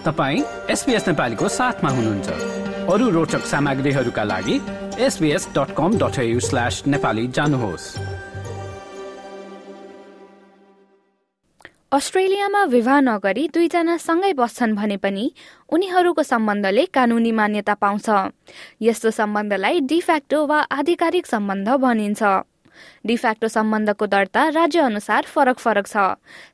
[0.00, 2.28] तपाईँ एसपिएस नेपालीको साथमा हुनुहुन्छ।
[2.88, 4.56] अरू रोचक सामग्रीहरूका लागि
[4.96, 7.84] SBS dot com dot slash Nepali जानुहोस्।
[11.92, 15.24] अस्ट्रेलियामा विवाह नगरी दुईजना सँगै बस्छन् भने पनि
[15.68, 18.08] उनीहरूको सम्बन्धले कानूनी मान्यता पाउँछ।
[18.80, 22.22] यस्तो सम्बन्धलाई डिफ्याक्टो वा आधिकारिक सम्बन्ध भनिन्छ।
[23.06, 25.96] डिफ्याक्टो सम्बन्धको दर्ता राज्य अनुसार फरक फरक छ।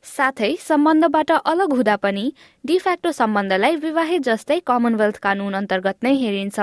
[0.04, 2.24] साथै सम्बन्धबाट अलग हुँदा पनि
[2.64, 6.58] डिफ्याक्टो सम्बन्धलाई विवाहित जस्तै कमनवेल्थ कानून अन्तर्गत नै हेरिन्छ।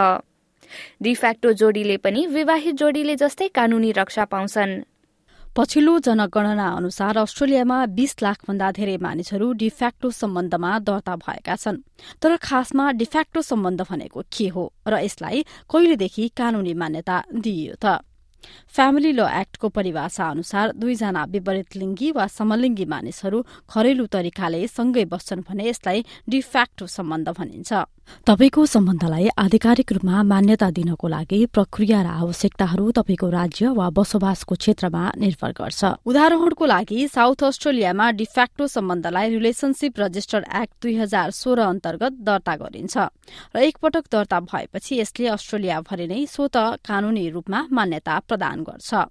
[1.02, 4.82] डिफ्याक्टो जोडीले पनि विवाहित जोडीले जस्तै कानूनी रक्षा पाउँछन्।
[5.54, 11.78] पछिल्लो जनगणना अनुसार अस्ट्रेलियामा बीस लाख भन्दा धेरै मानिसहरू डिफ्याक्टो सम्बन्धमा दर्ता भएका छन्।
[12.18, 18.02] तर खासमा डिफ्याक्टो सम्बन्ध भनेको के हो र यसलाई कहिलेदेखि कानूनी मान्यता दिइयो त?
[18.76, 23.40] फ्यामिली ल एक्टको परिभाषा अनुसार दुईजना विपरीत लिङ्गी वा समलिङ्गी मानिसहरू
[23.70, 27.72] घरेलु तरिकाले सँगै बस्छन् भने यसलाई डिफ्याक्टो सम्बन्ध भनिन्छ।
[28.28, 35.04] तपाईँको सम्बन्धलाई आधिकारिक रूपमा मान्यता दिनको लागि प्रक्रिया र आवश्यकताहरू तपाईँको राज्य वा बसोबासको क्षेत्रमा
[35.24, 42.14] निर्भर गर्छ। उदाहरणको लागि साउथ अस्ट्रेलियामा डिफ्याक्टो सम्बन्धलाई रिलेसनसिप रजिस्टर एक्ट दुई हजार सोह्र अन्तर्गत
[42.28, 42.96] दर्ता गरिन्छ
[43.56, 49.06] र एकपटक दर्ता भएपछि यसले अस्ट्रेलियाभरि नै स्वत कानूनी रूपमा मान्यता प्रदान गर्छ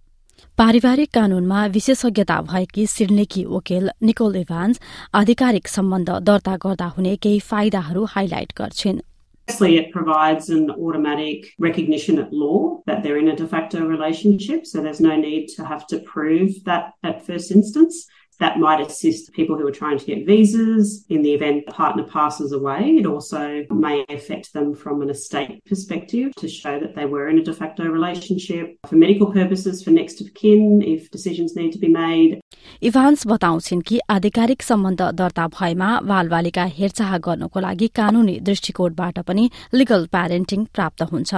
[0.59, 4.81] पारिवारिक कानूनमा विशेषज्ञता भएकी सिडनीकी वकिल निकोल इभान्स
[5.21, 9.01] आधिकारिक सम्बन्ध दर्ता गर्दा हुने केही फाइदाहरू हाइलाइट गर्छिन्
[9.49, 14.67] Firstly, it provides an automatic recognition at law that they're in a de facto relationship,
[14.67, 18.07] so there's no need to have to prove that at first instance.
[18.41, 22.03] That might assist people who are trying to get visas in the event the partner
[22.05, 22.97] passes away.
[23.01, 27.39] It also may affect them from an estate perspective to show that they were in
[27.39, 28.77] a de facto relationship.
[28.89, 32.41] For medical purposes, for next of kin, if decisions need to be made.
[32.83, 40.07] Evans बताउँछिन् कि आधिकारिक सम्बन्ध दर्ता भएमा बालबालिका हेरचाह गर्नको लागि कानूनी दृष्टिकोणबाट पनि लिगल
[40.13, 41.35] प्यारेन्टिङ प्राप्त हुन्छ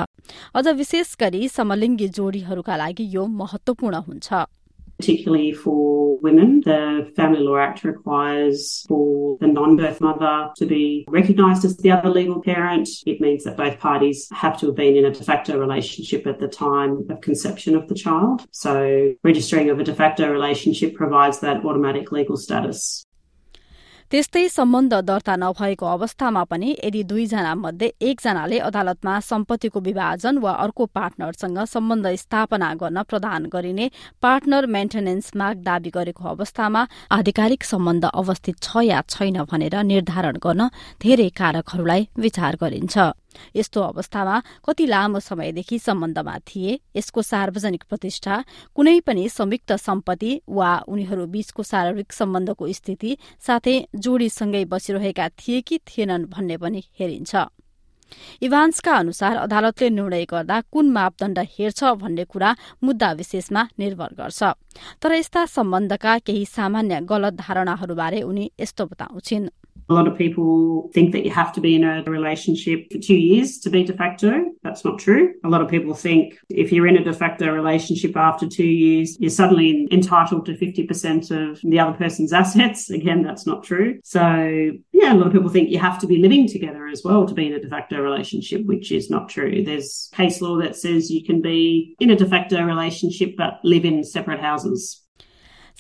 [0.55, 4.45] अझ विशेष गरी समलिङ्गी जोडीहरूका लागि यो महत्वपूर्ण हुन्छ
[4.99, 6.63] particularly for women.
[6.65, 11.91] The Family Law Act requires for the non birth mother to be recognised as the
[11.91, 12.89] other legal parent.
[13.07, 16.39] It means that both parties have to have been in a de facto relationship at
[16.39, 18.47] the time of conception of the child.
[18.51, 23.04] So, registering of a de facto relationship provides that automatic legal status.
[24.13, 30.85] त्यस्तै सम्बन्ध दर्ता नभएको अवस्थामा पनि यदि दुईजना मध्ये एकजनाले अदालतमा सम्पत्तिको विभाजन वा अर्को
[30.97, 33.87] पार्टनरसँग सम्बन्ध स्थापना गर्न प्रदान गरिने
[34.23, 36.87] पार्टनर मेन्टेनेन्स माग दावी गरेको अवस्थामा
[37.19, 40.69] आधिकारिक सम्बन्ध अवस्थित छ या छैन भनेर निर्धारण गर्न
[41.03, 42.97] धेरै कारकहरूलाई विचार गरिन्छ।
[43.57, 46.81] यस्तो अवस्थामा कति लामो समयदेखि सम्बन्धमा थिए?
[46.97, 54.65] यसको सार्वजनिक प्रतिष्ठा कुनै पनि संयुक्त सम्पत्ति वा उनीहरू बीचको शारीरिक सम्बन्धको स्थिति साथै जोडीसँगै
[54.65, 57.35] बसिरहेका थिए कि थिएनन् भन्ने पनि हेरिन्छ।
[58.43, 64.43] इभान्सका अनुसार अदालतले निर्णय गर्दा कुन मापदण्ड हेर्छ भन्ने कुरा मुद्दा विशेषमा निर्भर गर्छ।
[65.03, 69.49] तर यस्ता सम्बन्धका केही सामान्य गलत धारणाहरूबारे उनी यस्तो बताउँछिन्।
[69.89, 73.17] A lot of people think that you have to be in a relationship for two
[73.17, 74.51] years to be de facto.
[74.63, 75.35] That's not true.
[75.45, 79.19] A lot of people think if you're in a de facto relationship after two years,
[79.21, 82.91] you're suddenly entitled to 50% of the other person's assets.
[82.91, 84.01] Again, that's not true.
[84.05, 84.21] So,
[84.93, 87.35] yeah, a lot of people think you have to be living together as well to
[87.35, 89.63] be in a de facto relationship, which is not true.
[89.63, 93.85] There's case law that says you can be in a de facto relationship but live
[93.85, 95.04] in separate houses.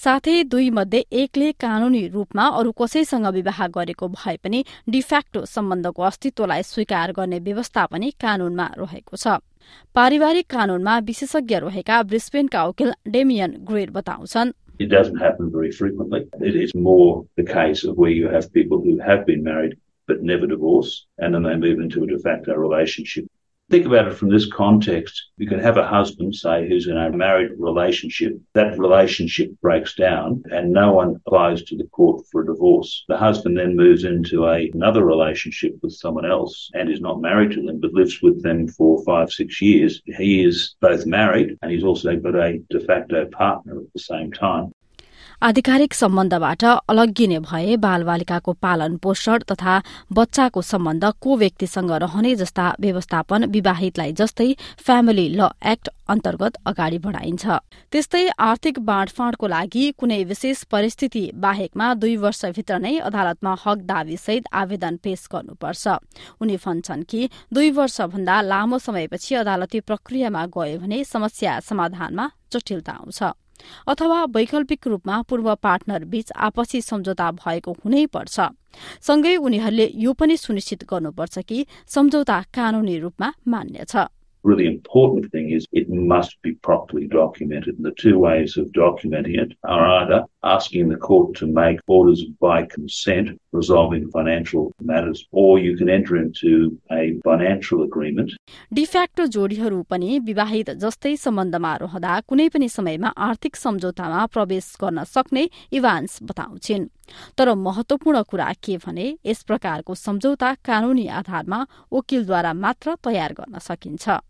[0.05, 4.59] साथै दुई मध्ये एकले कानूनी रूपमा अरू कसैसँग विवाह गरेको भए पनि
[4.95, 9.37] डिफ्याक्टो सम्बन्धको अस्तित्वलाई स्वीकार गर्ने व्यवस्था पनि कानूनमा रहेको छ
[9.99, 16.21] पारिवारिक कानूनमा विशेषज्ञ रहेका ब्रिस्बेनका वकिल डेमियन ग्रेड बताउँछन् It doesn't happen very frequently.
[16.51, 19.77] It is more the case of where you have people who have been married
[20.09, 23.31] but never divorced, and then they move into a de facto relationship.
[23.71, 25.31] Think about it from this context.
[25.39, 28.39] You can have a husband, say, who's in a married relationship.
[28.53, 33.05] That relationship breaks down and no one applies to the court for a divorce.
[33.09, 37.53] The husband then moves into a, another relationship with someone else and is not married
[37.53, 40.03] to them, but lives with them for five, six years.
[40.05, 44.31] He is both married and he's also got a de facto partner at the same
[44.31, 44.73] time.
[45.45, 49.75] आधिकारिक सम्बन्धबाट अलग्गिने भए बालबालिकाको पालन पोषण तथा
[50.13, 54.47] बच्चाको सम्बन्ध को व्यक्तिसँग रहने जस्ता व्यवस्थापन विवाहितलाई जस्तै
[54.79, 57.45] फ्यामिली ल एक्ट अन्तर्गत अगाडि बढ़ाइन्छ।
[57.93, 64.49] त्यस्तै आर्थिक बाँडफाँडको लागि कुनै विशेष परिस्थिति बाहेकमा दुई वर्षभित्र नै अदालतमा हक दावी सहित
[64.55, 65.85] आवेदन पेश गर्नुपर्छ।
[66.41, 73.44] उनी भन्छन् कि दुई वर्षभन्दा लामो समयपछि अदालती प्रक्रियामा गयो भने समस्या समाधानमा जटिलता आउँछ।
[73.89, 78.49] अथवा वैकल्पिक रूपमा पूर्व पार्टनर बीच आपसी सम्झौता भएको हुनै पर्छ
[79.09, 81.67] सँगै उनीहरूले यो पनि सुनिश्चित गर्नुपर्छ कि
[81.97, 84.07] सम्झौता कानूनी रूपमा मान्य छ
[84.45, 87.77] really important thing is it must be properly documented.
[87.77, 92.25] And the two ways of documenting it are either asking the court to make orders
[92.41, 98.31] by consent resolving financial matters, or you can enter into a financial agreement.
[98.73, 105.49] De facto जोडीहरू पनि विवाहित जस्तै सम्बन्धमा रहँदा कुनै पनि समयमा आर्थिक सम्झौतामा प्रवेश गर्न सक्ने
[105.81, 106.87] इभान्स बताउँछिन्
[107.39, 114.21] तर महत्वपूर्ण कुरा के भने यस प्रकारको सम्झौता कानूनी आधारमा वकिलद्वारा मात्र तयार गर्न सकिन्छ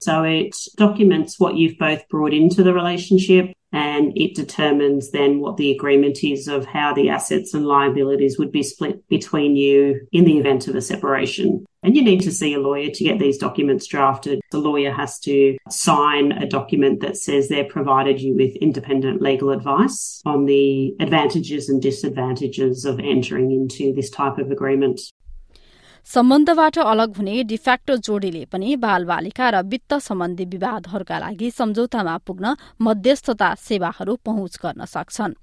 [0.00, 5.56] So it documents what you've both brought into the relationship and it determines then what
[5.56, 10.24] the agreement is of how the assets and liabilities would be split between you in
[10.24, 11.66] the event of a separation.
[11.82, 14.40] And you need to see a lawyer to get these documents drafted.
[14.52, 19.50] The lawyer has to sign a document that says they've provided you with independent legal
[19.50, 25.00] advice on the advantages and disadvantages of entering into this type of agreement.
[26.06, 33.48] सम्बन्धबाट अलग हुने de facto जोडीले पनि बालबालिका र वित्त सम्बन्धी विवादहरूका लागि सम्झौतामा पुग्न मध्यस्थता
[33.58, 35.34] सेवाहरू पहुँच गर्न सक्छन्।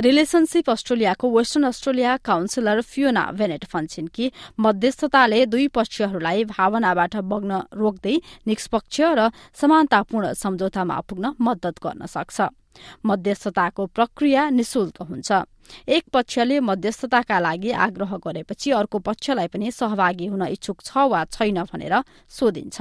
[0.00, 8.16] रिलेशनसिप अस्ट्रेलियाको western Australia counsellor Fiona Bennett भन्छन् कि मध्यस्थताले दुई पक्षहरूलाई भावनाबाट बग्न रोक्दै
[8.46, 12.40] निष्पक्ष र समानतापूर्ण सम्झौतामा पुग्न मद्दत गर्न सक्छ।
[13.06, 15.30] मध्यस्थताको प्रक्रिया निशुल्क हुन्छ।
[15.88, 21.62] एक पक्षले मध्यस्थताका लागि आग्रह गरेपछि अर्को पक्षलाई पनि सहभागी हुन इच्छुक छ वा छैन
[21.64, 21.94] भनेर
[22.30, 22.80] सोधिन्छ।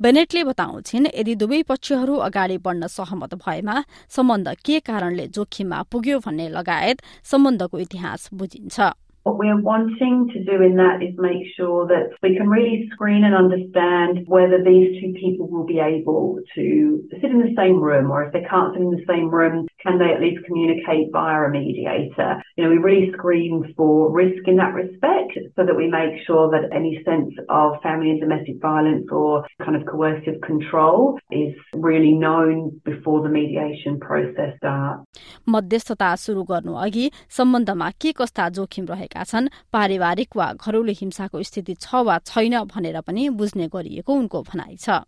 [0.00, 3.76] बेनेटले बताउँछिन् यदि दुवै पक्षहरू अगाडि बढ्न सहमत भएमा
[4.08, 8.78] सम्बन्ध के कारणले जोखिममा पुग्यो भन्ने लगायत सम्बन्धको इतिहास बुझिन्छ।
[9.23, 13.25] What we're wanting to do in that is make sure that we can really screen
[13.25, 18.09] and understand whether these two people will be able to sit in the same room
[18.09, 21.43] or if they can't sit in the same room, can they at least communicate via
[21.43, 22.41] a mediator?
[22.55, 26.49] You know, we really screen for risk in that respect so that we make sure
[26.49, 32.13] that any sense of family and domestic violence or kind of coercive control is really
[32.13, 35.03] known before the mediation process starts.
[35.49, 41.74] मध्यस्थता सुरु गर्नु अघि सम्बन्धमा के कस्ता जोखिम रहेका छन्। पारिवारिक वा घरेलु हिंसाको स्थिति
[41.76, 45.06] छ वा छैन भनेर पनि बुझ्ने गरिएको उनको भनाइ छ।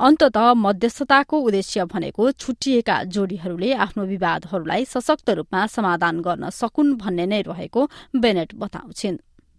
[0.00, 7.40] अन्तत मध्यस्थताको उद्देश्य भनेको छुट्टिएका जोडीहरूले आफ्नो विवादहरूलाई सशक्त रूपमा समाधान गर्न सकुन् भन्ने नै
[7.42, 7.80] रहेको
[8.16, 9.16] बेनेट बताउँछिन्।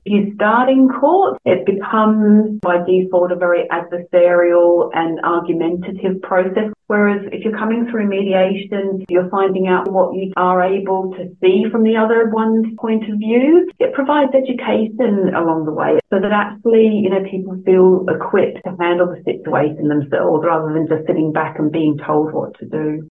[0.09, 6.71] You start in court, it becomes by default a very adversarial and argumentative process.
[6.87, 11.65] Whereas if you're coming through mediation, you're finding out what you are able to see
[11.69, 13.69] from the other one's point of view.
[13.79, 18.75] It provides education along the way so that actually, you know, people feel equipped to
[18.79, 23.09] handle the situation themselves rather than just sitting back and being told what to do.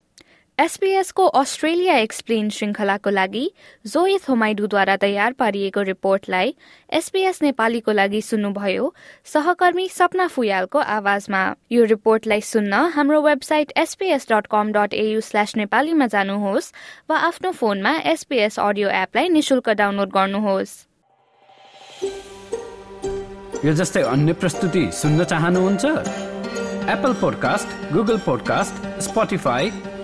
[0.62, 3.40] एसपीएसको Australia explain श्रृङ्खलाको लागि
[3.86, 6.54] जोए थोमाइडुद्वारा तयार पारिएको रिपोर्टलाई
[6.98, 8.92] SPS नेपालीको लागि सुन्नुभयो।
[9.32, 11.42] सहकर्मी सपना फुयालको आवाजमा।
[11.72, 16.72] यो रिपोर्टलाई सुन्न हाम्रो website SPS dot com dot AU slash नेपालीमा जानुहोस्
[17.10, 20.72] वा आफ्नो फोनमा एसपीएस अडियो एपलाई निशुल्क डाउनलोड गर्नुहोस्।
[23.64, 25.84] यो अन्य प्रस्तुति सुन्न चाहनुहुन्छ?
[26.94, 29.72] Apple podcast Google podcast Spotify